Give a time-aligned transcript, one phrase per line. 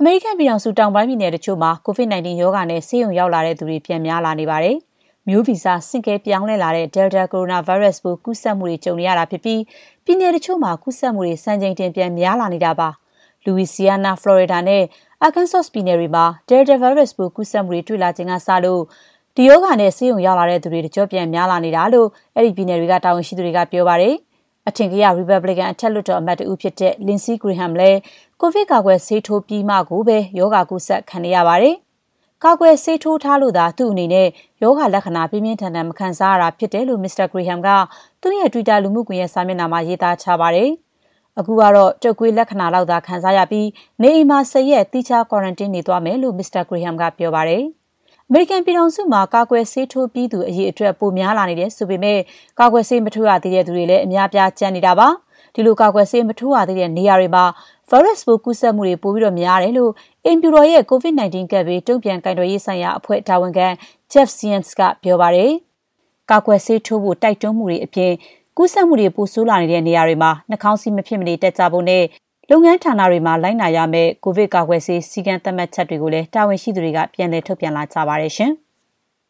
[0.00, 4.76] အမေရိကန်ပြည်ထောင်စုတောင်ပိုင်းပြည်နယ်တချို့မှာ COVID-19 ရောဂါနဲ့ဆေးရုံရောက်လာတဲ့သူတွေပြန်များလာနေပါတယ်။
[5.28, 9.60] မျိုးဗီဇဆင့်ကဲပြောင်းလဲလာတဲ့ Delta ကိုရိုနာဗိုင်းရပ်စ်ပိုးကူးစက်မှုတွေကြုံနေရတာဖြစ်ပြီး
[10.04, 12.88] ပြည်နယ်တချို့မှာကူးစက်မှုတွေစံချိန်တင်ပြန်များလာနေတာပါ။
[13.44, 14.82] Louisiana, Florida နဲ့
[15.26, 18.82] Arkansas ပြည်နယ်တွေမှာ Delta ဗိုင်းရပ်စ်ပိုးကူးစက်မှုတွေတွေ့လာချိန်ကစလို့
[19.36, 24.14] ဒီရောဂါနဲ့ဆေးရုံရောက်လာတဲ့သူတွေတကျော့ပြန်များလာနေတာလို့အဲ့ဒီပြည်နယ်တွေကတာဝန်ရှိသူတွေကပြောပါတယ်။
[24.68, 27.98] အထင်ကရ Republican အထက်လွှတ်တော်အမတ်တဦးဖြစ်တဲ့ Lindsey Graham လည်း
[28.40, 31.76] ကိုဗစ်ကာကွယ်ဆေးထိုးပြီးမှကိုပဲရောဂါကူးစက်ခံနေရပါတယ်။
[32.44, 34.28] ကာကွယ်ဆေးထိုးထားလို့သာသူ့အနေနဲ့
[34.62, 37.26] ရောဂါလက္ခဏာပြင်းပြင်းထန်ထန်မခံစားရတာဖြစ်တယ်လို့ Mr.
[37.32, 37.68] Graham က
[38.22, 40.70] သူ့ရဲ့ Twitter လူမှုကွန်ရက်စာမျက်နှာမှာရေးသားထားပါတယ်။
[41.38, 43.68] အခုကတော့တုပ်ကွေးလက္ခဏာလောက်သာခံစားရပြီး
[44.02, 46.62] နေအိမ်မှာ၁၀ရက်သီးခြား quarantine နေသွားမယ်လို့ Mr.
[46.68, 47.64] Graham ကပြောပါတယ်။
[48.30, 52.18] အမေရိကန်ပြည်ထောင်စုမှာကာကွယ်ဆေးထိုးပြီးသူအရေအတွက်ပိုများလာနေတယ်ဆိုပေမဲ့
[52.60, 55.08] ကာကွယ်ဆေးမထိုးရသေးတဲ့သူတွေလည်းအများပြားကျန်နေတာပါ။
[55.54, 57.44] ဒီလိုကာကွယ်ဆေးမထိုးရသေးတဲ့နေရာတွေမှာ
[57.90, 59.92] virus ပိုးကူးစက်မှုတွေပိုပြီးများတယ်လို့
[60.24, 63.68] အိမ်ဖြူတော်ရဲ့ COVID-19 ကပ်ဘေးတုံ့ပြန်ကိုင်တွယ်ရေးဆိုင်ရာအဖွဲ့တာဝန်ခံ
[64.12, 65.50] Jeff Zients ကပြောပါတယ်။
[66.30, 68.12] ကာကွယ်ဆေးထိုးဖို့တိုက်တွန်းမှုတွေအပြင်
[68.56, 72.02] ကူးစက်မှုတွေပိုဆိုးလာနေတဲ့နေရာတွေမှာနှာခေါင်းစည်းမဖြစ်မနေတပ်ကြဖို့နဲ့
[72.50, 78.52] လုပ်ငန်းဌာနတွေမှာလိုက်နာရမယ့်ကိုဗစ်ကာကွယ်ဆေးစည်းကမ်းသတ်မှတ်ချက်တွေကိုလည်းတာဝန်ရှိသူတွေကပြန်လည်ထုတ်ပြန်လာကြပါတယ်ရှင်။